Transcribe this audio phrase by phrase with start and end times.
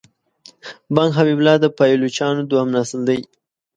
[0.95, 3.19] بنګ حبیب الله د پایلوچانو دوهم نسل دی.